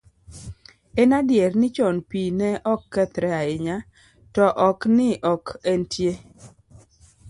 En 1.03 1.13
adier 1.17 1.57
ni 1.63 1.69
chon 1.75 1.95
pi 2.09 2.21
ne 2.39 2.49
ok 2.73 2.81
kethre 2.93 3.29
ahinya 3.43 3.77
to 4.33 4.45
ok 4.69 4.79
ni 4.97 5.09
ok 5.33 5.45
entie. 5.73 6.13